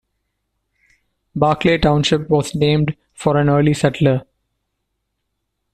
Barclay 1.35 1.77
Township 1.77 2.27
was 2.27 2.55
named 2.55 2.97
for 3.13 3.37
an 3.37 3.49
early 3.49 3.75
settler. 3.75 4.23